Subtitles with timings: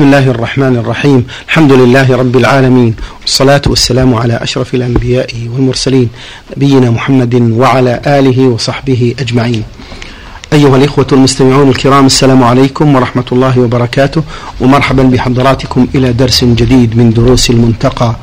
[0.00, 6.08] بسم الله الرحمن الرحيم الحمد لله رب العالمين والصلاة والسلام على أشرف الأنبياء والمرسلين
[6.56, 9.62] نبينا محمد وعلى آله وصحبه أجمعين
[10.52, 14.22] أيها الإخوة المستمعون الكرام السلام عليكم ورحمة الله وبركاته
[14.60, 18.16] ومرحبا بحضراتكم إلى درس جديد من دروس المنتقى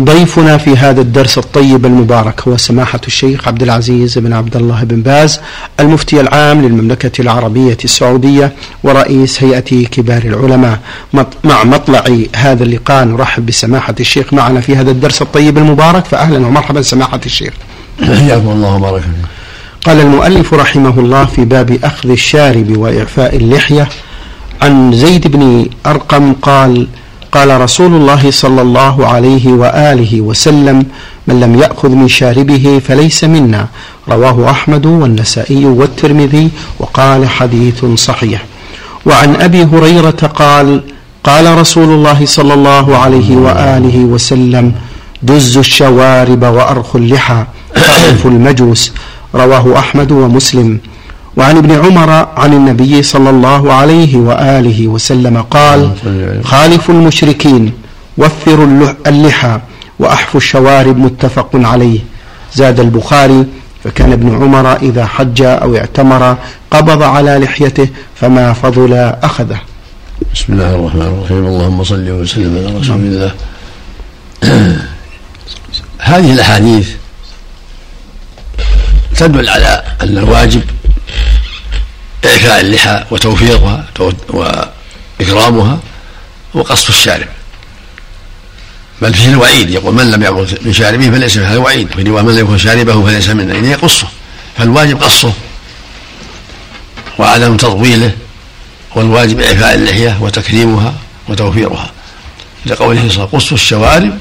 [0.00, 5.02] ضيفنا في هذا الدرس الطيب المبارك هو سماحة الشيخ عبد العزيز بن عبد الله بن
[5.02, 5.40] باز
[5.80, 8.52] المفتي العام للمملكة العربية السعودية
[8.82, 10.78] ورئيس هيئة كبار العلماء.
[11.44, 12.04] مع مطلع
[12.36, 16.04] هذا اللقاء نرحب بسماحة الشيخ معنا في هذا الدرس الطيب المبارك.
[16.04, 17.52] فأهلا ومرحبا سماحة الشيخ.
[18.02, 19.10] حياكم الله وبارك فيك
[19.86, 23.88] قال المؤلف رحمه الله في باب أخذ الشارب وإعفاء اللحية
[24.62, 26.88] عن زيد بن أرقم قال
[27.32, 30.86] قال رسول الله صلى الله عليه وآله وسلم
[31.26, 33.66] من لم يأخذ من شاربه فليس منا.
[34.08, 38.44] رواه أحمد والنسائي والترمذي وقال حديث صحيح.
[39.06, 40.80] وعن أبي هريرة قال
[41.24, 44.72] قال رسول الله صلى الله عليه وآله وسلم
[45.22, 47.44] دز الشوارب وأرخ اللحى
[47.76, 48.92] خالف المجوس
[49.34, 50.80] رواه أحمد ومسلم.
[51.40, 55.90] وعن ابن عمر عن النبي صلى الله عليه وآله وسلم قال
[56.44, 57.72] خالفوا المشركين
[58.18, 59.60] وفروا اللحى
[59.98, 62.00] واحفوا الشوارب متفق عليه
[62.54, 63.46] زاد البخاري
[63.84, 66.36] فكان ابن عمر إذا حج أو اعتمر
[66.70, 69.60] قبض على لحيته فما فضل أخذه.
[70.34, 73.32] بسم الله الرحمن الرحيم اللهم صل وسلم على رسول الله.
[75.98, 76.90] هذه الأحاديث
[79.16, 80.62] تدل على أن الواجب
[82.30, 83.84] إعفاء اللحى وتوفيرها
[84.28, 85.78] وإكرامها
[86.54, 87.28] وقصف الشارب.
[89.02, 89.70] بل فيه الوعيد.
[89.70, 93.28] يقول من لم يأكل من شاربه فليس هذا وعيد في من لم يكن شاربه فليس
[93.28, 94.08] منا يعني يقصه.
[94.58, 95.32] فالواجب قصه
[97.18, 98.12] وعدم تطويله
[98.94, 100.94] والواجب إعفاء اللحية وتكريمها
[101.28, 101.90] وتوفيرها
[102.66, 104.18] لقوله صلى الله عليه وسلم الشوارب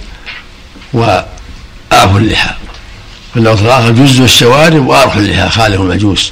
[0.93, 2.49] وآفوا اللحى.
[3.33, 5.49] في اللفظ الآخر جزوا الشوارب وآرخوا اللحى.
[5.49, 6.31] خالف المجوس.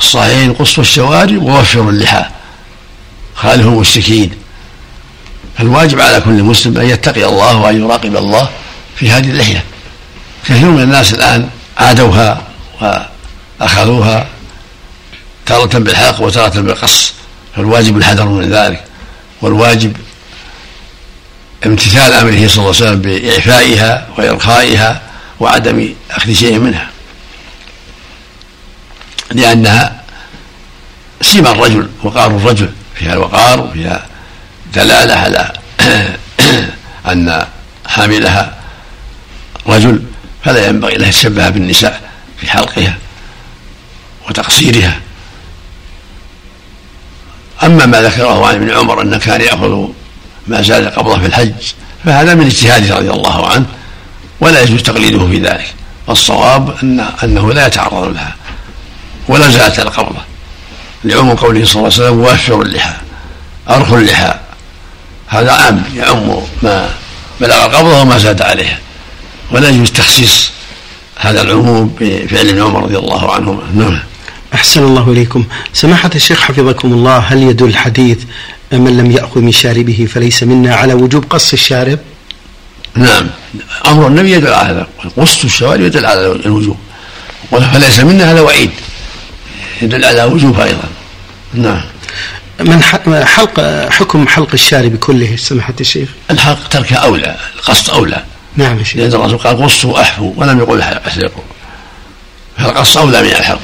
[0.00, 2.24] الصحيحين قصوا الشوارب ووفروا اللحى.
[3.34, 4.30] خالفوا المشركين.
[5.58, 8.48] فالواجب على كل مسلم أن يتقي الله وأن يراقب الله
[8.96, 9.64] في هذه اللحية.
[10.44, 12.42] كثير من الناس الآن عادوها
[13.60, 14.26] وأخذوها
[15.46, 17.12] تارة بالحلق وتارة بالقص
[17.56, 18.84] فالواجب الحذر من ذلك.
[19.42, 19.96] والواجب
[21.66, 25.00] امتثال أمره صلى الله عليه وسلم بإعفائها وإرخائها
[25.40, 26.90] وعدم أخذ شيء منها.
[29.30, 30.02] لأنها
[31.20, 34.06] سمى الرجل وقار الرجل فيها الوقار وفيها
[34.74, 35.52] دلالة على
[37.12, 37.46] أن
[37.86, 38.54] حاملها
[39.66, 40.02] رجل
[40.44, 42.98] فلا ينبغي له يتشبه بالنساء في حلقها
[44.28, 45.00] وتقصيرها.
[47.62, 49.88] أما ما ذكره عن ابن عمر أنه كان يأخذ
[50.46, 51.52] ما زاد قبضه في الحج
[52.04, 53.66] فهذا من اجتهاده رضي الله عنه
[54.40, 55.74] ولا يجوز تقليده في ذلك.
[56.06, 58.34] والصواب أن أنه لا يتعرض لها.
[59.30, 60.22] ولا زالت القبضة
[61.04, 62.94] لعموم قوله صلى الله عليه وسلم وافروا اللحى
[63.68, 64.34] أرخوا اللحى.
[65.26, 66.90] هذا عام يعم ما
[67.40, 68.78] بلغ القبضة وما زاد عليها.
[69.52, 70.50] ولا يجوز تخصيص
[71.16, 73.62] هذا العموم بفعل ابن عمر رضي الله عنهما.
[73.74, 73.98] نعم.
[74.54, 75.44] أحسن الله إليكم.
[75.72, 78.18] سماحة الشيخ حفظكم الله هل يدل الحديث
[78.72, 81.98] من لم يأخذ من شاربه فليس منا على وجوب قص الشارب؟
[82.94, 83.26] نعم.
[83.86, 84.86] أمر النبي يدل على هذا
[85.16, 86.76] قص الشوارب يدل على الوجوب.
[87.50, 88.70] فليس منا هذا وعيد.
[89.82, 90.88] يدل على وجوب أيضا.
[91.54, 91.82] نعم.
[92.60, 98.24] من حلق حكم حلق الشارب كله سماحة الشيخ الحلق تركه أولى القصد أولى.
[98.56, 98.96] نعم يا شيخ.
[98.96, 101.42] لأن الرسول قال قصوا وأحفوا ولم يقل احلقوا
[102.58, 103.60] فالقص أولى من الحلق.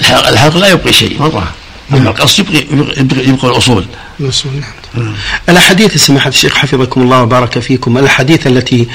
[0.00, 1.52] الحلق, الحلق لا يبقي شيء مرة.
[1.92, 3.86] أما القص يبقي, يبقي, يبقي الأصول.
[4.20, 4.81] الأصول نعم.
[5.48, 7.98] الأحاديث سماحة الشيخ حفظكم الله وبارك فيكم.
[7.98, 8.88] الأحاديث التي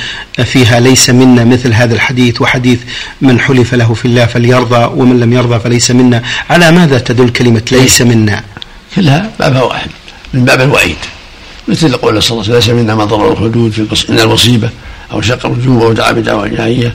[0.45, 2.79] فيها ليس منا مثل هذا الحديث وحديث
[3.21, 6.23] من حلف له في الله فليرضى ومن لم يرضى فليس منا.
[6.49, 8.43] على ماذا تدل كلمة ليس منا؟
[8.95, 9.89] كلها بابها واحد.
[10.33, 10.97] من باب الوعيد.
[11.67, 14.69] مثل قول صلى الله عليه وسلم ليس منا من ضرر الحدود في من المصيبة
[15.11, 16.93] أو شق الوجوه أو دعا بدعوة جاهية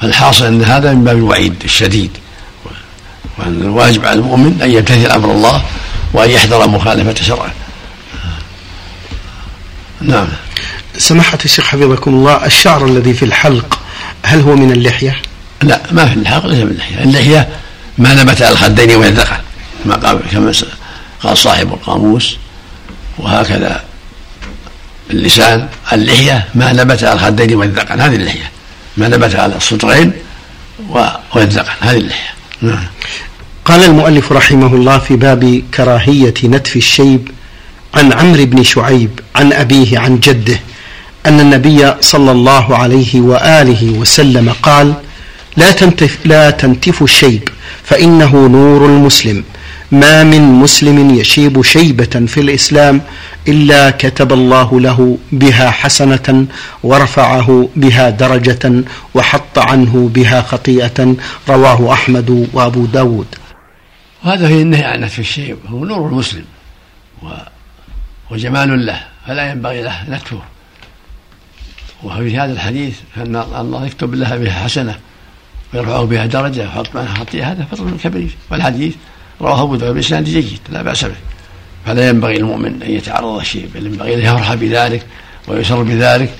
[0.00, 2.10] فالحاصل أن هذا من باب الوعيد الشديد.
[3.38, 5.62] وأن الواجب على المؤمن أن يمتثل أمر الله
[6.12, 7.52] وأن يحذر مخالفة شرعه.
[10.00, 10.28] نعم.
[10.98, 13.78] سماحة الشيخ حفظكم الله الشعر الذي في الحلق
[14.22, 15.22] هل هو من اللحية؟
[15.62, 17.02] لا ما في الحلق ليس من اللحية.
[17.02, 17.48] اللحية
[17.98, 19.36] ما نبت على الخدين والذقن
[19.84, 20.52] كما قال كما
[21.22, 22.36] قال صاحب القاموس
[23.18, 23.84] وهكذا
[25.10, 28.50] اللسان اللحية ما نبت على الخدين والذقن هذه اللحية.
[28.96, 30.12] ما نبت على الصدرين
[31.34, 32.30] والذقن هذه اللحية.
[32.62, 32.86] نعم.
[33.64, 37.28] قال المؤلف رحمه الله في باب كراهية نتف الشيب
[37.94, 40.60] عن عمرو بن شعيب عن أبيه عن جده
[41.26, 44.94] أن النبي صلى الله عليه وآله وسلم قال
[45.56, 47.48] لا تنتف, لا تنتف الشيب
[47.84, 49.44] فإنه نور المسلم.
[49.92, 53.00] ما من مسلم يشيب شيبة في الإسلام
[53.48, 56.46] إلا كتب الله له بها حسنة
[56.82, 61.14] ورفعه بها درجة وحط عنه بها خطيئة.
[61.48, 63.26] رواه أحمد وأبو داود.
[64.24, 66.44] وهذا في النهي عن نتف الشيب هو نور المسلم
[68.30, 70.42] وجمال له فلا ينبغي له نتفه
[72.02, 74.98] وفي هذا الحديث أن الله يكتب لها بها حسنة
[75.74, 78.36] ويرفعه بها درجة ويحط معها خطيئة هذا فضل كبير.
[78.50, 78.94] والحديث
[79.40, 81.14] رواه أبو داود بإسناد جيد لا بأس به.
[81.86, 85.06] فلا ينبغي المؤمن أن يتعرض لشيء بل ينبغي أن يفرح بذلك
[85.48, 86.34] ويسر بذلك.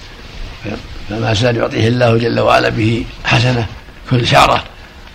[1.09, 3.67] فما زال يعطيه الله جل وعلا به حسنة
[4.11, 4.65] كل شعرة.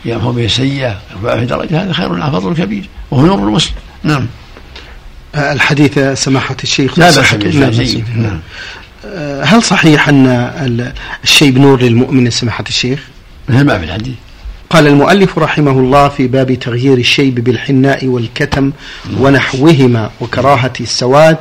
[0.05, 3.75] يمحو به السيئة يرفع في درجة هذا خير فضل كبير وهو نور المسلم.
[4.03, 4.27] نعم.
[5.35, 6.99] الحديث سماحة الشيخ.
[6.99, 8.05] لا بأس به جيد.
[8.17, 8.39] نعم.
[9.43, 12.99] هل صحيح أن الشيب نور للمؤمن سماحة الشيخ؟
[13.49, 14.15] ما في الحديث.
[14.69, 18.71] قال المؤلف رحمه الله في باب تغيير الشيب بالحناء والكتم
[19.19, 21.37] ونحوهما وكراهة السواد.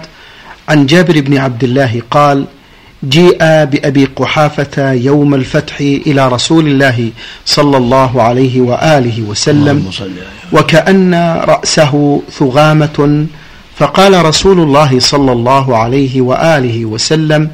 [0.69, 2.47] عن جابر بن عبد الله قال
[3.09, 7.11] جيء بأبي قحافة يوم الفتح إلى رسول الله
[7.47, 9.91] صلى الله عليه وآله وسلم
[10.53, 11.15] وكأن
[11.45, 13.27] رأسه ثغامة.
[13.79, 17.51] فقال رسول الله صلى الله عليه وآله وسلم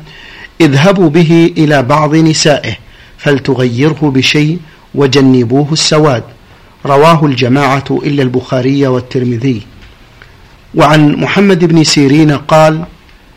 [0.61, 2.77] اذهبوا به إلى بعض نسائه
[3.19, 4.59] فلتغيره بشيء
[4.95, 6.23] وجنبوه السواد.
[6.87, 9.63] رواه الجماعة إلا البخاري والترمذي.
[10.75, 12.85] وعن محمد بن سيرين قال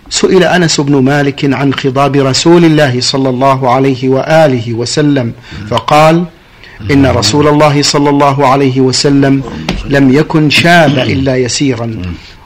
[0.10, 5.34] سئل أنس بن مالك عن خضاب رسول الله صلى الله عليه وآله وسلم
[5.69, 6.25] فقال
[6.92, 9.44] إن رسول الله صلى الله عليه وسلم
[9.86, 12.02] لم يكن شاب إلا يسيرا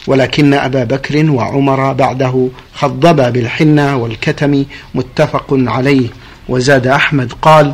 [0.07, 4.65] ولكن أبا بكر وعمر بعده خضبا بالحنة والكتم
[4.95, 6.07] متفق عليه.
[6.49, 7.73] وزاد أحمد قال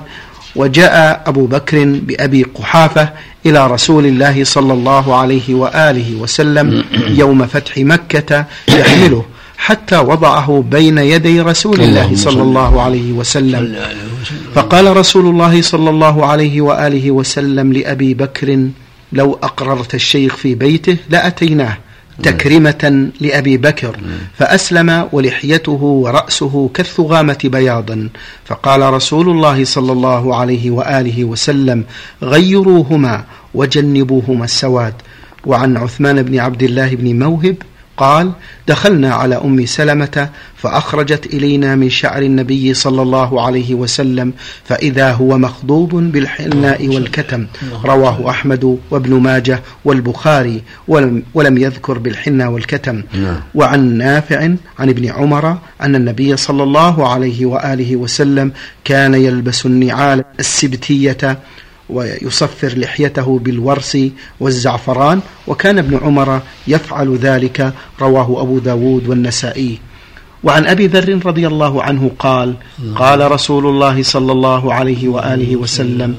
[0.56, 3.10] وجاء أبو بكر بأبي قحافة
[3.46, 9.26] إلى رسول الله صلى الله عليه وآله وسلم يوم فتح مكة يحمله.
[9.66, 13.76] حتى وضعه بين يدي رسول الله صلى الله عليه وسلم.
[14.56, 18.68] فقال رسول الله صلى الله عليه وآله وسلم لأبي بكر
[19.14, 21.78] لو أقررت الشيخ في بيته لأتيناه
[22.24, 23.96] تكرمة لأبي بكر.
[24.38, 28.10] فأسلم ولحيته ورأسه كالثغامة بياضا.
[28.46, 31.84] فقال رسول الله صلى الله عليه وآله وسلم
[32.24, 33.24] غيروهما
[33.54, 34.94] وجنبوهما السواد.
[35.46, 37.56] وعن عثمان بن عبد الله بن موهب
[37.98, 38.32] قال
[38.68, 44.34] دخلنا على أم سلمة فأخرجت إلينا من شعر النبي صلى الله عليه وسلم
[44.64, 47.48] فإذا هو مخضوب بالحناء والكتم
[47.86, 53.40] رواه أحمد وابن ماجه والبخاري ولم, ولم يذكر بالحناء والكتم نعم.
[53.56, 54.40] وعن نافع
[54.80, 58.52] عن ابن عمر أن النبي صلى الله عليه وآله وسلم
[58.84, 61.40] كان يلبس النعال السبتية
[61.90, 63.98] ويصفر لحيته بالورس
[64.40, 69.80] والزعفران وكان ابن عمر يفعل ذلك رواه أبو داود والنسائي.
[70.44, 72.56] وعن أبي ذر رضي الله عنه قال
[72.96, 76.16] قال رسول الله صلى الله عليه وآله وسلم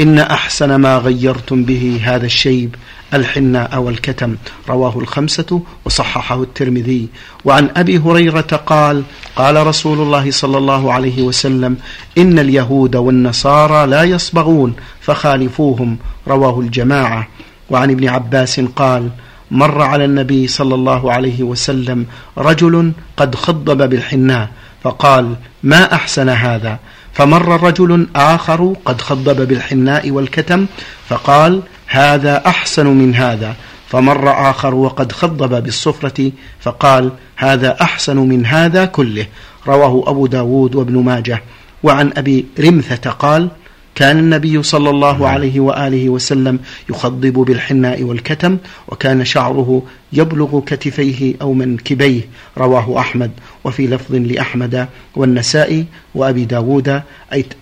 [0.00, 2.74] إن أحسن ما غيرتم به هذا الشيب
[3.14, 4.36] الحناء والكتم
[4.68, 7.08] رواه الخمسة وصححه الترمذي.
[7.44, 9.02] وعن أبي هريرة قال
[9.36, 11.76] قال رسول الله صلى الله عليه وسلم
[12.18, 17.28] إن اليهود والنصارى لا يصبغون فخالفوهم رواه الجماعة.
[17.70, 19.10] وعن ابن عباس قال
[19.50, 22.06] مر على النبي صلى الله عليه وسلم
[22.38, 24.48] رجل قد خضب بالحناء
[24.82, 26.78] فقال ما أحسن هذا؟
[27.12, 30.66] فمر رجل آخر قد خضب بالحناء والكتم
[31.08, 33.54] فقال هذا أحسن من هذا.
[33.88, 39.26] فمر آخر وقد خضب بالصفرة فقال هذا أحسن من هذا كله.
[39.66, 41.42] رواه أبو داود وابن ماجه.
[41.82, 43.48] وعن أبي رمثة قال
[43.94, 46.58] كان النبي صلى الله عليه وآله وسلم
[46.90, 52.20] يخضب بالحناء والكتم وكان شعره يبلغ كتفيه أو منكبيه.
[52.58, 53.30] رواه أحمد.
[53.64, 57.02] وفي لفظ لأحمد والنسائي وأبي داود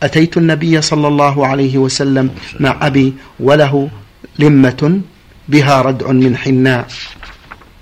[0.02, 2.30] أتيت النبي صلى الله عليه وسلم
[2.60, 3.88] مع أبي وله
[4.38, 5.00] لمة
[5.48, 6.86] بها ردع من حناء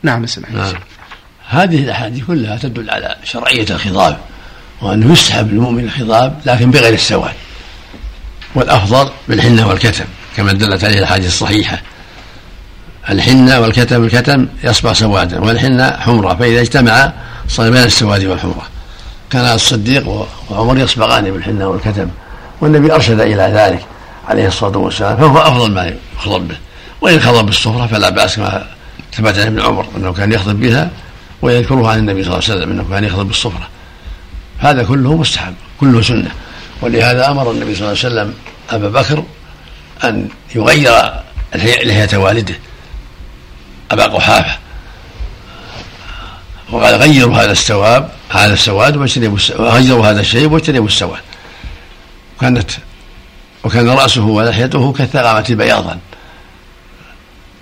[0.02, 0.74] نعم سمعت نعم.
[1.48, 4.18] هذه الأحاديث كلها تدل على شرعية الخضاب
[4.82, 7.34] وأنه يسحب للمؤمن الخضاب لكن بغير السواد.
[8.54, 10.04] والأفضل بالحنة والكتم
[10.36, 11.80] كما دلت عليه الأحاديث الصحيحة.
[13.10, 17.12] الحنة والكتم الكتم يصبح سوادا والحنة حمرة فإذا اجتمع
[17.48, 18.68] صار بين السواد والحمرة.
[19.30, 22.08] كان الصديق وعمر يصبغان بالحنة والكتم
[22.60, 23.86] والنبي أرشد إلى ذلك.
[24.28, 25.16] عليه الصلاة والسلام.
[25.16, 26.56] فهو أفضل ما يخضب به.
[27.00, 28.66] وإن خضب بالصفرة فلا بأس كما
[29.12, 30.90] ثبت عن ابن عمر أنه كان يخضب بها
[31.42, 33.68] ويذكرها عن النبي صلى الله عليه وسلم أنه كان يخضب بالصفرة.
[34.58, 36.30] هذا كله مستحب كله سنة.
[36.82, 38.34] ولهذا أمر النبي صلى الله عليه وسلم
[38.70, 39.24] أبا بكر
[40.04, 41.12] أن يغير
[41.54, 42.54] لحية والده
[43.90, 44.58] أبا قحافة.
[46.72, 51.20] وقال غيروا هذا السواد هذا السواد واجتنبوا غيروا هذا الشيب واجتنبوا السواد.
[52.40, 52.70] كانت
[53.64, 55.99] وكان رأسه ولحيته كالثغامة بياضا.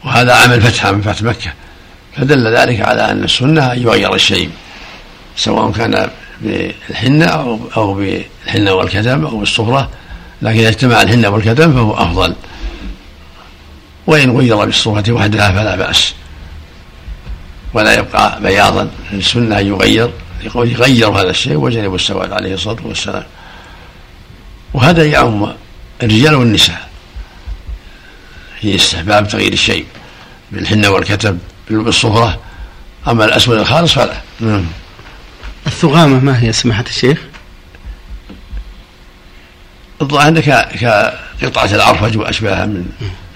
[0.04, 1.52] وهذا عمل في فتح مكة.
[2.16, 4.50] فدل ذلك على أن السنة أن يغير الشيب
[5.36, 7.26] سواء كان بالحنة
[7.76, 9.90] أو بالحنة والكتم أو بالصفرة
[10.42, 12.34] لكن إذا اجتمع الحنة والكتم فهو أفضل.
[14.06, 16.14] وإن غير بالصفرة وحدها فلا بأس.
[17.74, 18.90] ولا يبقى بياضا.
[19.12, 20.10] السنة أن يغير
[20.54, 23.24] يغير هذا الشيء وجنب السواد عليه الصلاة والسلام.
[24.74, 25.52] وهذا يعم
[26.02, 26.88] الرجال والنساء.
[28.60, 29.86] في استحباب تغيير الشيء
[30.52, 31.38] بالحنة والكتب
[31.70, 32.40] بالصفرة.
[33.08, 34.20] أما الأسود الخالص فلا.
[34.40, 34.64] نعم.
[35.66, 37.18] الثغامة ما هي سماحة الشيخ؟
[40.02, 42.86] الظاهر كقطعة العرفج وأشباهها من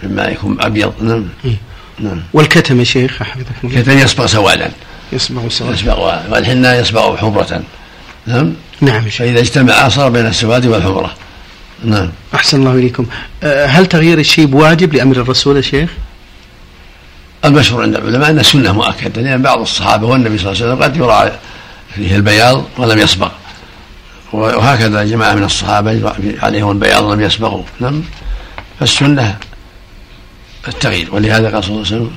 [0.03, 1.03] مما يكون أبيض.
[1.03, 1.29] نعم.
[1.45, 1.57] إيه.
[1.99, 2.23] نعم.
[2.33, 3.79] والكتم يا شيخ حفظكم الله.
[3.79, 4.71] الكتم يصبغ سوادا
[5.13, 7.63] يصبغ سوادا يصبغ والحنة يصبغ حمرة
[8.27, 8.53] نعم.
[8.81, 11.15] نعم فإذا اجتمع صار بين السواد والحمرة
[11.85, 12.11] نعم.
[12.35, 13.07] أحسن الله إليكم.
[13.43, 15.91] أه، هل تغيير الشيب واجب لأمر الرسول يا شيخ؟
[17.45, 20.97] المشهور عند العلماء أن السنة مؤكدة لأن بعض الصحابة والنبي صلى الله عليه وسلم قد
[20.97, 21.39] يرى
[21.95, 23.31] فيه البياض ولم يصبغ
[24.33, 28.03] وهكذا جماعة من الصحابة عليهم البياض ولم يصبغوا نعم.
[28.81, 29.37] فالسنة
[30.69, 32.11] التغيير ولهذا قال صلى الله عليه وسلم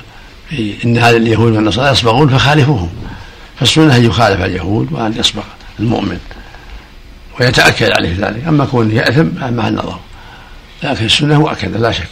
[0.84, 2.90] إن هذا اليهود والنصارى يصبغون فخالفوهم.
[3.60, 5.42] فالسنة أن يخالف اليهود وأن يصبغ
[5.80, 6.18] المؤمن.
[7.40, 8.44] ويتأكد عليه ذلك.
[8.48, 10.00] أما كونه يأثم فمع النظر.
[10.82, 12.08] لكن السنة مؤكدة لا شك.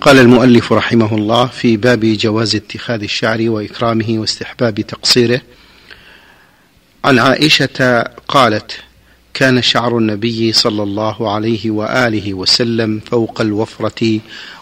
[0.00, 5.40] قال المؤلف رحمه الله في باب جواز اتخاذ الشعر وإكرامه واستحباب تقصيره.
[7.04, 8.72] عن عائشة قالت
[9.34, 14.20] كان شعر النبي صلى الله عليه وآله وسلم فوق الوفرة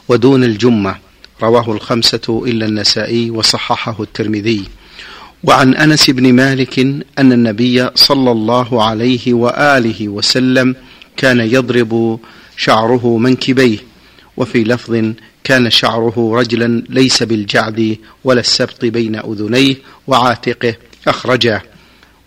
[0.09, 0.97] ودون الجمة.
[1.43, 4.65] رواه الخمسة إلا النسائي وصححه الترمذي.
[5.45, 6.79] وعن أنس بن مالك
[7.19, 10.77] أن النبي صلى الله عليه وآله وسلم
[11.17, 12.21] كان يضرب
[12.57, 13.79] شعره منكبيه
[14.37, 15.13] وفي لفظ
[15.45, 19.77] كان شعره رجلا ليس بالجعد ولا السبط بين أذنيه
[20.07, 20.75] وعاتقه
[21.09, 21.63] أخرجاه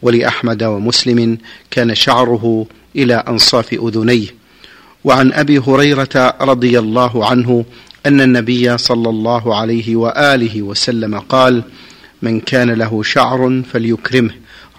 [0.01, 1.37] ولأحمد ومسلم
[1.71, 4.27] كان شعره إلى أنصاف أذنيه.
[5.03, 7.65] وعن أبي هريرة رضي الله عنه
[8.05, 11.63] أن النبي صلى الله عليه وآله وسلم قال
[12.21, 14.31] من كان له شعر فليكرمه.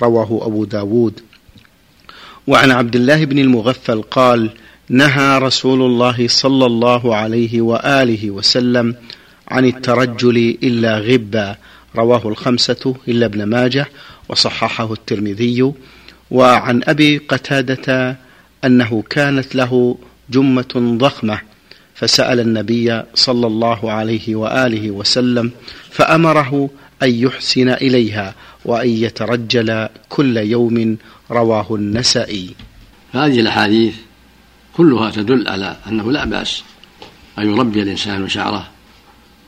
[0.03, 1.21] رواه أبو داود.
[2.47, 4.51] وعن عبد الله بن المغفل قال
[4.89, 8.95] نهى رسول الله صلى الله عليه وآله وسلم
[9.49, 11.57] عن الترجل إلا غبا.
[11.97, 13.87] رواه الخمسة إلا ابن ماجه.
[14.29, 15.73] وصححه الترمذي.
[16.31, 18.17] وعن أبي قتادة
[18.65, 19.99] أنه كانت له
[20.31, 21.41] جمة ضخمة.
[21.95, 25.51] فسأل النبي صلى الله عليه وآله وسلم
[25.91, 26.71] فأمره
[27.03, 30.97] أن يحسن إليها وأن يترجل كل يوم
[31.31, 32.55] رواه النسائي.
[33.13, 33.95] هذه الأحاديث
[34.77, 36.63] كلها تدل على أنه لا بأس
[37.39, 38.71] أن يربي الإنسان شعره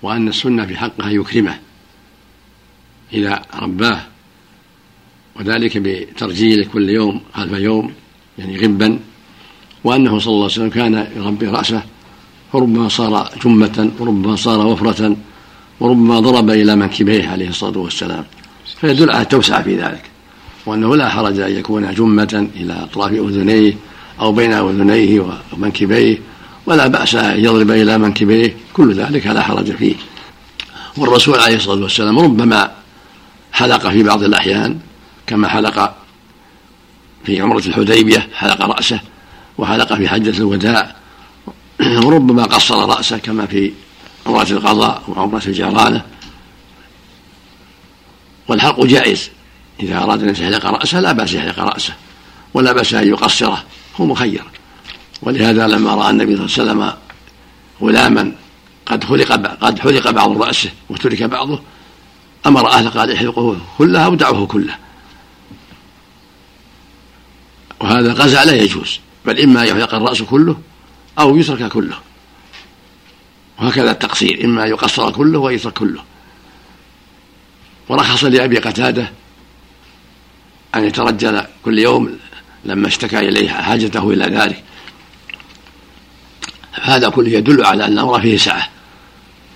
[0.02, 1.58] وأن السنة في حقه أن يكرمه
[3.12, 4.00] إذا رباه
[5.36, 7.92] وذلك بترجيله كل يوم خلف يوم
[8.38, 8.98] يعني غبا
[9.84, 11.82] وأنه صلى الله عليه وسلم كان يربي رأسه
[12.52, 15.16] فربما صار جمة وربما صار وفرة
[15.80, 18.24] وربما ضرب إلى منكبيه عليه الصلاة والسلام.
[18.80, 20.02] فيدل على التوسعة في ذلك
[20.66, 23.74] وأنه لا حرج أن يكون جمة إلى أطراف أذنيه
[24.20, 26.18] أو بين أذنيه ومنكبيه
[26.66, 29.94] ولا بأس أن يضرب إلى منكبيه كل ذلك لا حرج فيه.
[30.96, 32.70] والرسول عليه الصلاة والسلام ربما
[33.52, 34.78] حلق في بعض الأحيان
[35.26, 35.94] كما حلق
[37.24, 39.00] في عمرة الحديبية حلق رأسه
[39.58, 40.96] وحلق في حجة الوداع
[42.04, 43.72] وربما قصر رأسه كما في
[44.26, 46.04] عمرة القضاء وعمرة الجرانة.
[48.48, 49.30] والحلق جائز.
[49.80, 51.94] إذا أراد أن يحلق رأسه لا بأس يحلق رأسه
[52.54, 53.64] ولا بأس أن يقصره
[53.96, 54.44] هو مخير.
[55.22, 56.92] ولهذا لما رأى النبي صلى الله عليه وسلم
[57.82, 58.32] غلاما
[58.86, 61.62] قد حلق قد حلق بعض رأسه وترك بعضه
[62.46, 64.76] أمر أهله قال احلقه كله أو دعوه كله.
[67.80, 70.56] وهذا القزع لا يجوز بل إما يحلق الرأس كله
[71.18, 71.96] أو يترك كله.
[73.58, 76.04] وهكذا التقصير إما يقصر كله ويترك كله.
[77.88, 79.10] ورخص لأبي قتادة
[80.74, 82.18] أن يترجل كل يوم
[82.64, 84.64] لما اشتكى إليه حاجته إلى ذلك.
[86.82, 88.68] هذا كله يدل على أن الأمر فيه سعة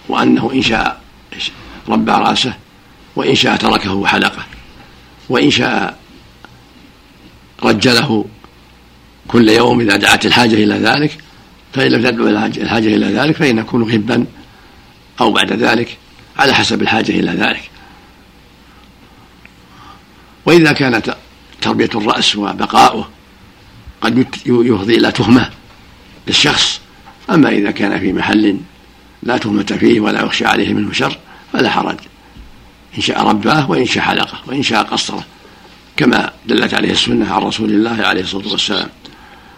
[0.09, 1.00] وأنه إن شاء
[1.88, 2.55] ربى رأسه
[3.17, 4.45] وإن شاء تركه حلقه
[5.29, 5.99] وإن شاء
[7.62, 8.25] رجله
[9.29, 11.19] كل يوم إذا دعت الحاجة إلى ذلك.
[11.76, 14.26] فإن لم تدعو الحاجة إلى ذلك فإن يكون غبا
[15.21, 15.97] أو بعد ذلك
[16.38, 17.71] على حسب الحاجة إلى ذلك.
[20.47, 21.16] وإذا كانت
[21.61, 23.09] تربية الرأس وبقاؤه
[24.00, 25.50] قد يفضي إلى تهمة
[26.26, 26.80] للشخص
[27.30, 28.59] أما إذا كان في محل
[29.23, 31.18] لا تهمة فيه ولا يخشى عليه منه شر
[31.52, 31.99] فلا حرج.
[32.97, 35.25] إن شاء رباه وإن شاء حلقه وإن شاء قصره
[35.97, 38.88] كما دلت عليه السنة عن رسول الله عليه الصلاة والسلام.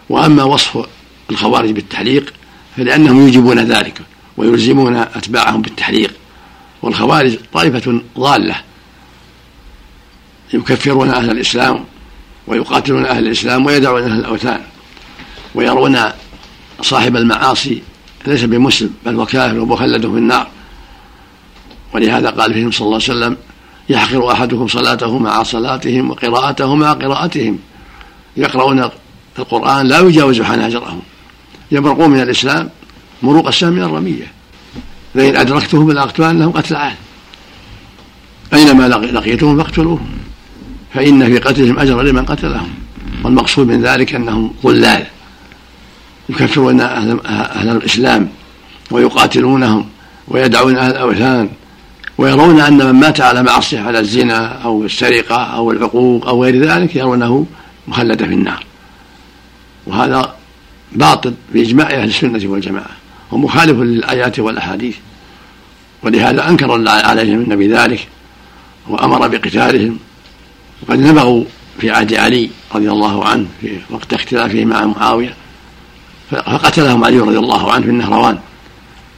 [0.09, 0.87] وأما وصف
[1.31, 2.33] الخوارج بالتحليق
[2.77, 4.01] فلأنهم يوجبون ذلك
[4.37, 6.11] ويلزمون أتباعهم بالتحليق.
[6.81, 8.55] والخوارج طائفة ضالة
[10.53, 11.85] يكفرون أهل الإسلام
[12.47, 14.61] ويقاتلون أهل الإسلام ويدعون أهل الأوثان
[15.55, 15.99] ويرون
[16.81, 17.81] صاحب المعاصي
[18.27, 20.47] ليس بمسلم بل وكافر ومخلد في النار.
[21.93, 23.37] ولهذا قال فيهم صلى الله عليه وسلم
[23.89, 27.59] يحقر أحدكم صلاته مع صلاتهم وقراءته مع قراءتهم
[28.37, 28.89] يقرؤون
[29.39, 31.01] القرآن لا يجاوز حناجرهم
[31.71, 32.69] يبرقون من الإسلام
[33.23, 34.31] مروق السهم من الرمية.
[35.15, 36.95] لئن أدركتهم بلغت أنهم قتل عاد
[38.53, 40.09] أينما لقيتهم فاقتلوهم.
[40.93, 42.69] فإن في قتلهم أجر لمن قتلهم.
[43.23, 45.05] والمقصود من ذلك أنهم ضلال.
[46.29, 48.29] يكفرون أهل, أهل الإسلام
[48.91, 49.89] ويقاتلونهم
[50.27, 51.49] ويدعون أهل الأوثان
[52.17, 56.95] ويرون أن من مات على معصية على الزنا أو السرقة أو العقوق أو غير ذلك
[56.95, 57.45] يرونه
[57.87, 58.65] مخلدا في النار.
[59.87, 60.35] وهذا
[60.91, 62.89] باطل بإجماع أهل السنة والجماعة
[63.31, 64.95] ومخالف للآيات والأحاديث.
[66.03, 68.07] ولهذا أنكر الله عليهم النبي ذلك
[68.87, 69.99] وأمر بقتالهم.
[70.81, 71.43] وقد نبغوا
[71.79, 75.33] في عهد علي رضي الله عنه في وقت اختلافه مع معاوية
[76.31, 78.39] فقتلهم علي رضي الله عنه في النهروان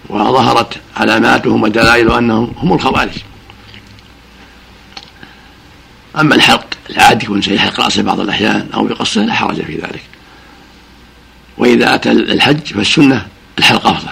[0.10, 3.18] وظهرت علاماتهم ودلائل أنهم هم الخوارج.
[6.20, 10.01] أما الحلق العادي يكون سيحلق رأسه بعض الأحيان أو يقصه لا حرج في ذلك.
[11.57, 13.27] وإذا أتى الحج فالسنة
[13.59, 14.11] الحلق أفضل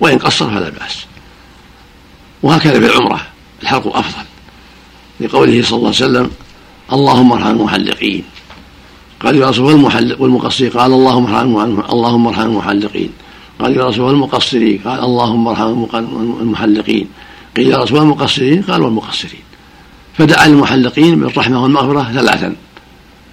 [0.00, 1.06] وإن قصر فلا بأس.
[2.42, 3.20] وهكذا في العمرة
[3.62, 4.24] الحلق أفضل.
[5.20, 6.30] لقوله صلى الله عليه وسلم
[6.92, 8.24] اللهم ارحم المحلقين.
[9.20, 13.10] قال يا رسول المحلق والمقصرين قال اللهم ارحم اللهم ارحم المحلقين.
[13.60, 15.86] قال يا رسول المقصرين قال اللهم ارحم
[16.40, 17.08] المحلقين.
[17.56, 19.42] قيل يا رسول المقصرين قال والمقصرين.
[20.18, 22.56] فدعا المحلقين بالرحمة والمغفرة ثلاثا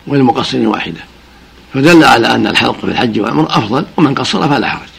[0.08, 1.02] وللمقصرين واحدة.
[1.76, 4.90] فدل على أن الحلق في الحج والعمرة أفضل ومن قصر فلا حرج.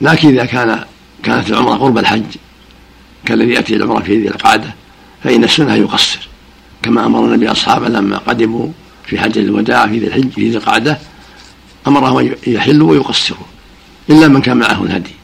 [0.00, 0.84] لكن إذا كان
[1.22, 2.24] كانت العمرة قرب الحج
[3.24, 4.74] كالذي يأتي العمرة في ذي القعدة
[5.24, 6.28] فإن السنة يقصر.
[6.82, 8.68] كما أمر النبي أصحابه لما قدموا
[9.06, 10.98] في حج الوداع في ذي الحج في ذي القعدة
[11.86, 13.46] أمرهم أن يحلوا ويقصروا
[14.10, 15.14] إلا من كان معه الهدي.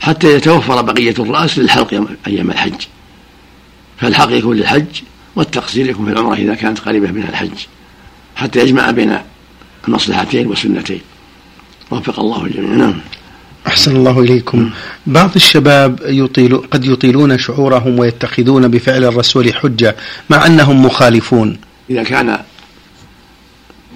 [0.00, 2.82] حتى يتوفر بقية الرأس للحلق أيام الحج.
[4.00, 5.02] فالحلق يكون للحج
[5.36, 7.58] والتقصير يكون في العمرة إذا كانت قريبة من الحج.
[8.42, 9.18] حتى يجمع بين
[9.88, 11.00] المصلحتين والسنتين.
[11.90, 12.70] وفق الله الجميع.
[12.70, 13.00] نعم.
[13.66, 14.70] أحسن الله إليكم.
[15.06, 19.96] بعض الشباب يطيل قد يطيلون شعورهم ويتخذون بفعل الرسول حجة
[20.30, 21.58] مع أنهم مخالفون.
[21.90, 22.38] إذا كان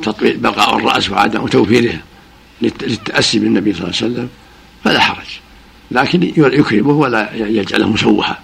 [0.03, 1.99] تطويل بقاء الرأس وعدم توفيره
[2.63, 4.29] للتأسي بالنبي صلى الله عليه وسلم
[4.85, 5.41] فلا حرج.
[5.91, 8.39] لكن يكرمه ولا يجعله مشوها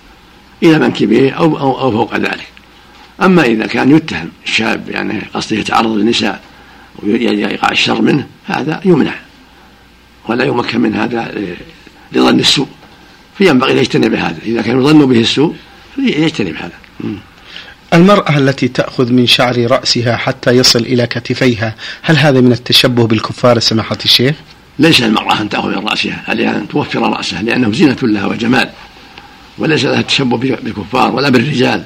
[0.63, 2.52] إلى منكبه أو, أو, أو فوق ذلك.
[3.23, 6.41] أما إذا كان يتهم الشاب يعني قصده يتعرض للنساء
[7.03, 9.15] ويقع الشر منه هذا يمنع.
[10.29, 11.35] ولا يمكن من هذا
[12.13, 12.69] لظن السوء.
[13.39, 14.39] فينبغي أن يجتنب هذا.
[14.47, 15.55] إذا كان يظن به السوء
[15.95, 16.73] فيجتنب هذا.
[17.95, 23.59] المرأة التي تأخذ من شعر رأسها حتى يصل إلى كتفيها هل هذا من التشبه بالكفار
[23.59, 24.35] سماحة الشيخ؟
[24.79, 28.71] ليس المرأة أن تأخذ من رأسها عليها أن توفر رأسها لأنه زينة لها وجمال.
[29.59, 31.85] وليس لها التشبه بالكفار ولا بالرجال.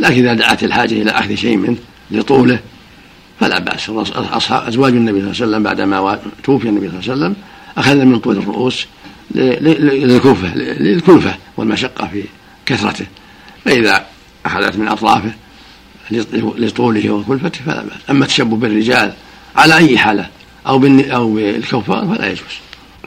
[0.00, 1.76] لكن إذا دعت الحاجة إلى أخذ شيء منه
[2.10, 2.58] لطوله
[3.40, 3.90] فلا بأس.
[3.90, 7.36] أصحاب أزواج النبي صلى الله عليه وسلم بعدما توفي النبي صلى الله عليه وسلم
[7.78, 8.86] أخذنا من طول الرؤوس
[9.34, 12.24] للكلفة للكلفة والمشقة في
[12.66, 13.06] كثرته.
[13.64, 14.06] فإذا
[14.46, 15.32] أخذت من أطرافه
[16.58, 18.00] لطوله وكلفته فلا بأس.
[18.10, 19.12] أما التشبه بالرجال
[19.56, 20.26] على أي حالة
[20.66, 22.54] أو أو بالكفار فلا يجوز.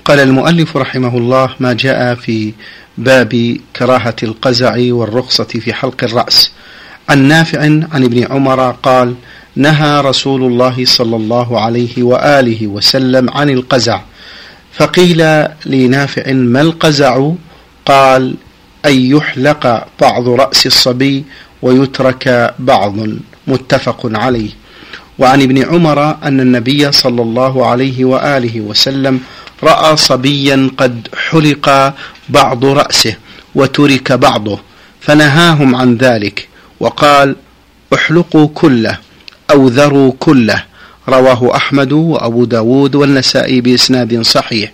[0.05, 2.53] قال المؤلف رحمه الله ما جاء في
[2.97, 6.52] باب كراهة القزع والرخصة في حلق الرأس.
[7.09, 9.15] عن نافع عن ابن عمر قال
[9.55, 14.01] نهى رسول الله صلى الله عليه وآله وسلم عن القزع
[14.73, 17.31] فقيل لنافع ما القزع؟
[17.85, 18.35] قال
[18.85, 21.23] أن يحلق بعض رأس الصبي
[21.61, 22.95] ويترك بعض
[23.47, 24.49] متفق عليه.
[25.19, 29.19] وعن ابن عمر أن النبي صلى الله عليه وآله وسلم
[29.63, 31.93] رأى صبيا قد حلق
[32.29, 33.15] بعض رأسه
[33.55, 34.59] وترك بعضه
[35.01, 36.52] فنهاهم عن ذلك.
[36.83, 37.35] وقال
[37.93, 38.97] احلقوا كله
[39.51, 40.63] أو ذروا كله.
[41.09, 44.71] رواه أحمد وأبو داود والنسائي بإسناد صحيح.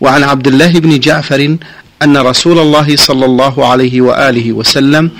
[0.00, 1.56] وعن عبد الله بن جعفر
[2.02, 5.10] أن رسول الله صلى الله عليه وآله وسلم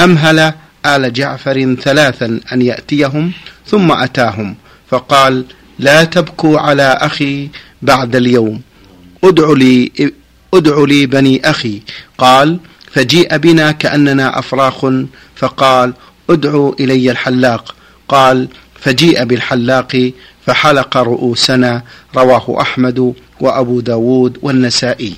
[0.00, 0.52] أمهل
[0.86, 3.32] آل جعفر ثلاثا أن يأتيهم
[3.66, 4.56] ثم أتاهم
[4.90, 5.44] فقال
[5.78, 7.48] لا تبكوا على أخي
[7.82, 8.60] بعد اليوم.
[9.24, 9.92] ادع لي
[10.54, 11.82] ادع لي بني أخي.
[12.18, 12.58] قال
[12.92, 14.86] فجيء بنا كأننا أفراخ
[15.36, 15.94] فقال
[16.30, 17.74] ادعوا إلي الحلاق.
[18.08, 18.48] قال
[18.80, 20.12] فجيء بالحلاق
[20.46, 21.82] فحلق رؤوسنا
[22.16, 25.14] رواه أحمد وأبو داود والنسائي.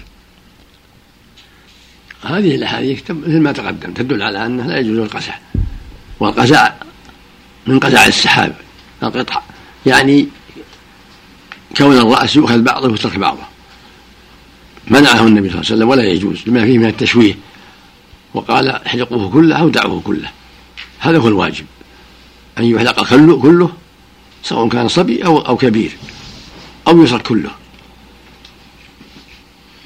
[2.25, 5.35] هذه الأحاديث مثل ما تقدم تدل على أنه لا يجوز القزع
[6.21, 6.73] والقزع
[7.67, 8.55] من قزع السحاب
[9.03, 9.43] القطع
[9.87, 10.29] يعني
[11.77, 13.43] كون الرأس يؤخذ بعضه ويترك بعضه.
[14.89, 17.35] منعه النبي صلى الله عليه وسلم ولا يجوز لما فيه من التشويه.
[18.35, 20.31] وقال احلقوه كله أو دعوه كله.
[20.99, 21.67] هذا هو الواجب.
[22.59, 23.71] أن يحلق كله, كله
[24.43, 25.97] سواء كان صبي أو أو كبير
[26.89, 27.51] أو يترك كله.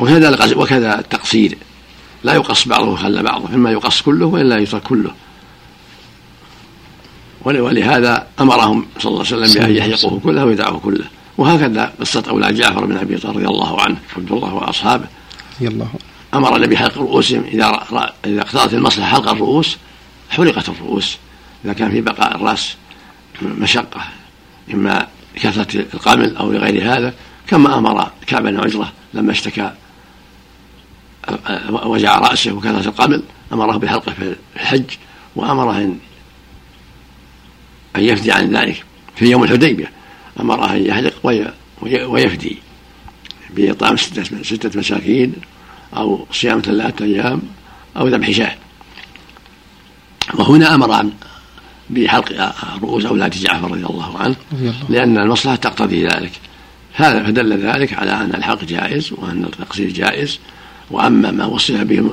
[0.00, 1.58] وكذا وكذا التقصير.
[2.24, 5.14] لا يقص بعضه وخلى بعضه إما يقص كله وإلا يترك كله.
[7.44, 11.04] ولهذا أمرهم صلى الله عليه وسلم بأن يحلقوه كله ويدعوه كله.
[11.38, 15.06] وهكذا قصة أولاد جعفر بن أبي طالب رضي الله عنه عبد الله وأصحابه.
[15.56, 17.86] رضي الله أمر النبي بحلق رؤوسهم إذا
[18.26, 19.76] إذا اقتضت المصلحة حلق الرؤوس
[20.30, 21.16] حلقت الرؤوس.
[21.64, 22.76] إذا كان في بقاء الرأس
[23.42, 24.04] مشقة
[24.74, 27.14] إما كثره القمل أو لغير هذا
[27.46, 29.72] كما أمر كعب بن عجرة لما اشتكى
[31.70, 34.84] وجع رأسه وكثرة القمل أمره بحلقه في الحج
[35.36, 35.98] وأمره ان
[37.96, 38.84] أن يفدي عن ذلك
[39.16, 39.90] في يوم الحديبية.
[40.40, 41.14] أمره أن يحلق
[41.82, 42.58] ويفدي
[43.50, 43.96] بإطعام
[44.42, 45.32] ستة مساكين.
[45.96, 47.42] أو صيام ثلاثة أيام
[47.96, 48.54] أو ذبح شاة
[50.34, 51.06] وهنا أمر
[51.90, 54.36] بحلق رؤوس أولاد جعفر رضي الله عنه
[54.88, 56.32] لأن المصلحة تقتضي ذلك.
[56.94, 60.38] هذا فدل ذلك على أن الحلق جائز وأن التقصير جائز.
[60.90, 62.10] وأما ما وصف به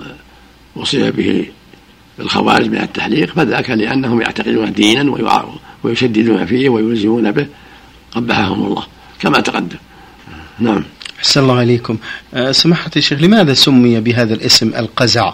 [0.75, 1.45] وصف به
[2.19, 5.37] الخوارج من التحليق فذاك لأنهم يعتقدون دينا
[5.83, 7.47] ويشددون فيه ويلزمون به
[8.11, 8.83] قبحهم الله
[9.19, 9.77] كما تقدم.
[10.59, 10.83] نعم.
[11.23, 11.97] أحسن الله عليكم.
[12.33, 15.33] أه، سماحة الشيخ لماذا سمي بهذا الاسم القزع؟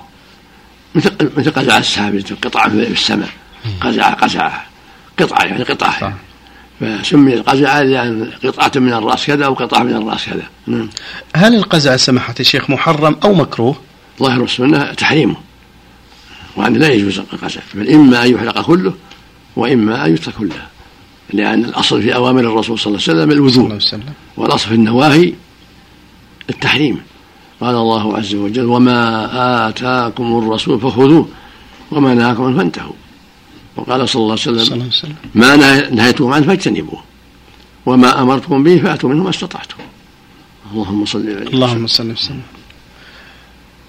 [0.96, 3.30] مثل مثل قزع مثل قطعة في السماء.
[3.82, 4.52] قزع قزع.
[5.20, 6.00] قطعة يعني قطعة.
[6.02, 6.14] طيب.
[7.02, 10.44] فسمي القزع لأن قطعة من الرأس كذا وقطعة من الرأس كذا.
[10.68, 10.90] نعم.
[11.36, 13.76] هل القزع سماحة الشيخ محرم أو مكروه؟
[14.20, 15.36] ظاهر السنة تحريمه.
[16.56, 17.62] وأن لا يجوز القزع.
[17.74, 18.94] بل إما أن يحلق كله
[19.56, 20.62] وإما أن يترك كله.
[21.34, 23.80] لأن الأصل في أوامر الرسول صلى الله عليه وسلم الوضوء.
[24.38, 25.34] والأصل في النواهي
[26.50, 27.02] التحريم
[27.62, 29.00] قال الله عز وجل وما
[29.70, 31.28] آتاكم الرسول فخذوه
[31.92, 32.94] وما نهاكم عنه فانتهوا.
[33.76, 35.56] وقال صلى الله عليه وسلم ما
[35.90, 37.04] نهيتكم عنه فاجتنبوه
[37.86, 39.78] وما أمرتكم به فأتوا منه ما استطعتم.
[40.74, 42.42] اللهم صل عليه اللهم صل وسلم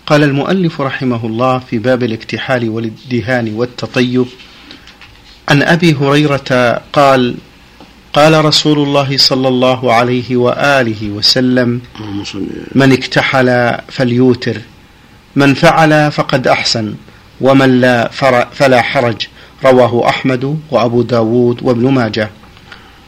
[0.06, 4.26] قال المؤلف رحمه الله في باب الاكتحال والادهان والتطيب
[5.48, 7.34] عن أبي هريرة قال
[8.12, 11.80] قال رسول الله صلى الله عليه وآله وسلم
[12.74, 14.60] من اكتحل فليوتر
[15.36, 16.94] من فعل فقد أحسن
[17.40, 18.08] ومن لا
[18.52, 19.26] فلا حرج
[19.64, 22.30] رواه أحمد وأبو داود وابن ماجه.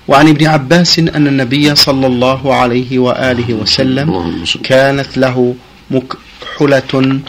[0.08, 5.54] وعن ابن عباس أن النبي صلى الله عليه وآله وسلم كانت له
[5.90, 7.20] مكحلة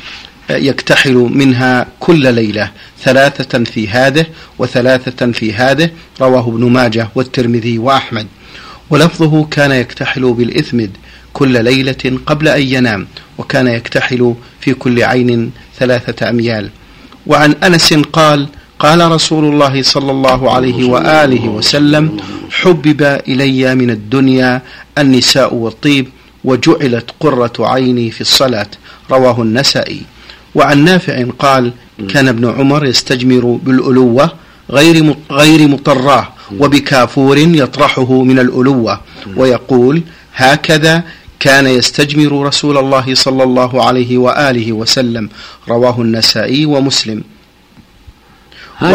[0.50, 2.72] يكتحل منها كل ليلة
[3.04, 4.26] ثلاثة في هذه
[4.60, 5.90] وثلاثة في هذه
[6.22, 8.28] رواه ابن ماجه والترمذي وأحمد.
[8.90, 10.92] ولفظه كان يكتحل بالإثمد
[11.34, 16.70] كل ليلة قبل أن ينام وكان يكتحل في كل عين ثلاثة أميال.
[17.28, 18.48] وعن أنس قال
[18.80, 22.18] قال رسول الله صلى الله عليه وآله وسلم
[22.52, 24.62] حبب إلي من الدنيا
[24.98, 26.08] النساء والطيب
[26.44, 28.68] وجعلت قرة عيني في الصلاة.
[29.12, 30.02] رواه النسائي.
[30.56, 31.72] وعن نافع قال
[32.10, 34.32] كان ابن عمر يستجمر بالألوة
[34.72, 36.28] غير غير مطراه
[36.60, 39.00] وبكافور يطرحه من الألوة.
[39.38, 40.02] ويقول
[40.36, 41.04] هكذا
[41.40, 45.30] كان يستجمر رسول الله صلى الله عليه وآله وسلم.
[45.70, 47.24] رواه النسائي ومسلم.
[48.82, 48.86] و...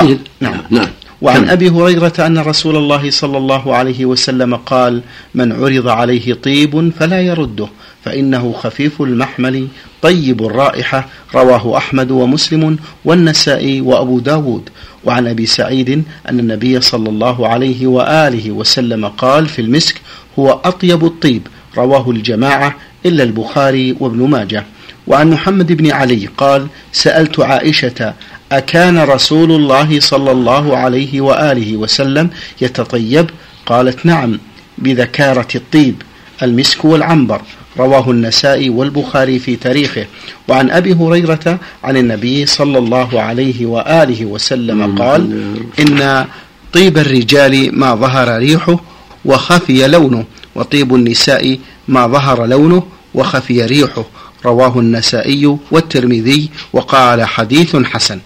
[0.41, 0.61] نعم.
[0.71, 0.89] نعم.
[1.23, 5.03] وعن أبي هريرة أن رسول الله صلى الله عليه وسلم قال
[5.35, 7.69] من عرض عليه طيب فلا يرده.
[8.09, 9.69] فإنه خفيف المحمل
[10.03, 14.71] طيب الرائحة رواه أحمد ومسلم والنسائي وأبو داود.
[15.05, 20.01] وعن أبي سعيد أن النبي صلى الله عليه وآله وسلم قال في المسك
[20.39, 22.75] هو أطيب الطيب رواه الجماعة
[23.07, 24.65] إلا البخاري وابن ماجه.
[25.07, 28.15] وعن محمد بن علي قال سألت عائشة
[28.53, 33.31] أكان رسول الله صلى الله عليه وآله وسلم يتطيب؟
[33.67, 34.39] قالت نعم
[34.79, 36.03] بذكارة الطيب
[36.43, 37.43] المسك والعنبر.
[37.79, 40.07] رواه النسائي والبخاري في تاريخه.
[40.49, 46.27] وعن أبي هريرة عن النبي صلى الله عليه وآله وسلم قال إن
[46.73, 48.81] طيب الرجال ما ظهر ريحه
[49.25, 52.83] وخفي لونه وطيب النساء ما ظهر لونه
[53.15, 54.05] وخفي ريحه.
[54.45, 58.21] رواه النسائي والترمذي وقال حديث حسن.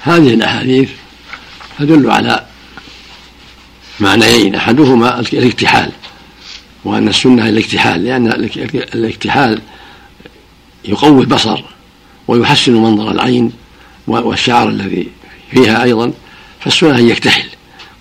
[0.00, 0.90] هذه الأحاديث
[1.78, 2.44] تدل على
[4.00, 5.90] معنيين أحدهما الاكتحال
[6.84, 8.26] وأن السنة الاكتحال لأن
[8.94, 9.60] الاكتحال
[10.84, 11.62] يقوي البصر
[12.28, 13.52] ويحسن منظر العين
[14.06, 15.08] والشعر الذي
[15.50, 16.12] فيها أيضا
[16.60, 17.46] فالسنة أن يكتحل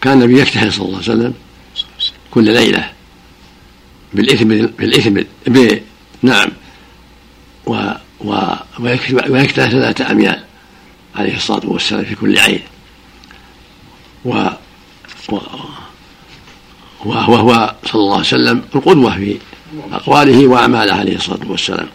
[0.02, 1.34] كان النبي يكتحل صلى الله عليه وسلم
[2.32, 2.90] كل ليلة
[4.14, 5.20] بالإثم بالإثم
[6.22, 6.50] نعم
[7.66, 8.46] و و
[9.30, 10.44] ويكتحل ثلاثة أميال
[11.16, 12.62] عليه الصلاة والسلام في كل عين.
[14.26, 14.48] و
[17.06, 19.38] وهو صلى الله عليه وسلم القدوة في
[19.92, 21.88] أقواله وأعماله عليه الصلاة والسلام.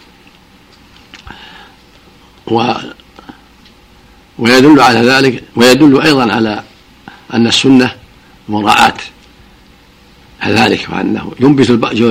[2.47, 2.73] و
[4.38, 6.62] ويدل على ذلك ويدل أيضا على
[7.35, 7.90] أن السنة
[8.49, 8.94] مراعاة
[10.47, 11.68] ذلك وأنه ينبت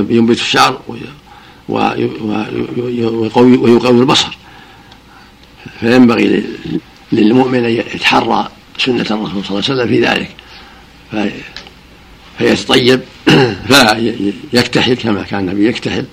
[0.09, 0.81] ينبت الشعر
[1.67, 4.37] ويقوي ويقوي البصر.
[5.79, 6.43] فينبغي
[7.11, 10.35] للمؤمن أن يتحرى سنة الرسول صلى الله عليه وسلم في ذلك.
[12.37, 13.01] فيتطيب
[14.51, 16.05] فيكتحل كما كان النبي يكتحل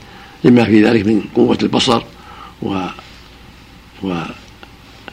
[0.45, 2.03] لما في ذلك من قوة البصر
[2.63, 2.81] و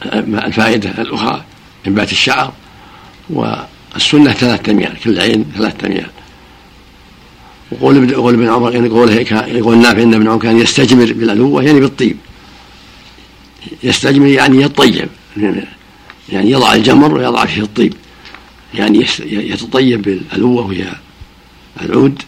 [0.09, 1.43] والفائدة الأخرى
[1.87, 2.53] إنبات الشعر.
[3.29, 6.09] والسنة ثلاثة أميال كل عين ثلاثة أميال
[7.71, 9.13] وقول قول ابن عمر يعني قوله
[9.47, 12.17] يقول نافع إن ابن عمر كان يستجمر بالألوة يعني بالطيب.
[13.83, 15.09] يستجمر يعني يطيب
[16.29, 17.93] يعني يضع الجمر ويضع فيه الطيب.
[18.73, 20.91] يعني يتطيب بالألوة وهي
[21.81, 22.21] العود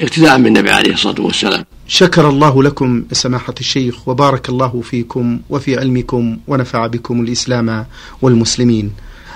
[0.00, 1.64] اقتداء بالنبي عليه الصلاة والسلام.
[1.88, 7.86] شكر الله لكم سماحة الشيخ وبارك الله فيكم وفي علمكم ونفع بكم الإسلام
[8.22, 8.90] والمسلمين.